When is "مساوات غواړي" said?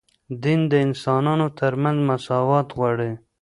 2.09-3.11